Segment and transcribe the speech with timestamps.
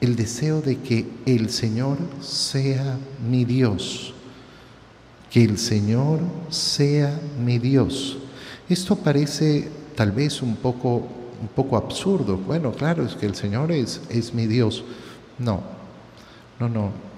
[0.00, 2.98] el deseo de que el Señor sea
[3.28, 4.14] mi Dios,
[5.30, 8.18] que el Señor sea mi Dios.
[8.68, 11.06] Esto parece tal vez un poco,
[11.40, 12.36] un poco absurdo.
[12.36, 14.84] Bueno, claro, es que el Señor es, es mi Dios.
[15.38, 15.62] No,
[16.60, 17.08] no, no.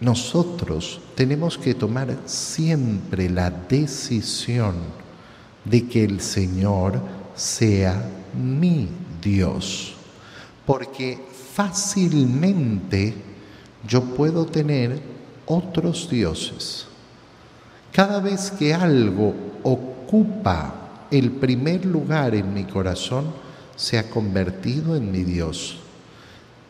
[0.00, 4.74] Nosotros tenemos que tomar siempre la decisión
[5.64, 7.00] de que el Señor
[7.34, 8.88] sea mi
[9.22, 9.94] Dios,
[10.66, 11.18] porque
[11.54, 13.14] fácilmente
[13.86, 15.00] yo puedo tener
[15.46, 16.86] otros dioses.
[17.92, 19.32] Cada vez que algo
[19.62, 23.26] ocupa el primer lugar en mi corazón,
[23.76, 25.78] se ha convertido en mi Dios.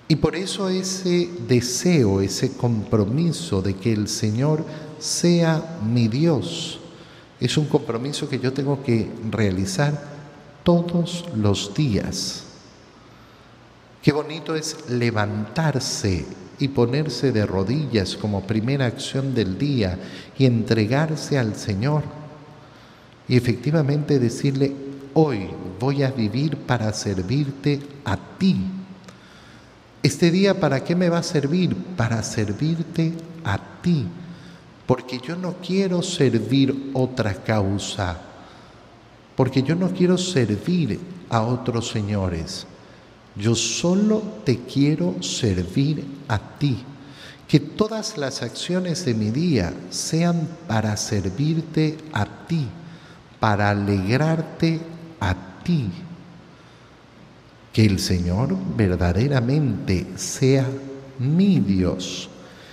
[0.09, 4.65] Y por eso ese deseo, ese compromiso de que el Señor
[4.99, 6.79] sea mi Dios,
[7.41, 10.17] es un compromiso que yo tengo que realizar
[10.63, 12.46] todos los días.
[14.07, 16.25] Qué bonito es levantarse
[16.61, 19.99] y ponerse de rodillas como primera acción del día
[20.39, 22.05] y entregarse al Señor.
[23.27, 24.73] Y efectivamente decirle,
[25.15, 25.49] hoy
[25.81, 28.71] voy a vivir para servirte a ti
[30.05, 31.75] este día, ¿para qué me va a servir?
[31.97, 34.07] Para servirte a ti,
[34.87, 38.17] porque yo no quiero servir otra causa,
[39.35, 42.69] porque yo no quiero servir a otros señores.
[43.37, 46.79] Yo solo te quiero servir a ti.
[47.47, 52.67] Que todas las acciones de mi día sean para servirte a ti,
[53.39, 54.81] para alegrarte
[55.21, 55.89] a ti
[57.77, 60.67] que el Señor verdaderamente sea
[61.19, 62.31] mi Dios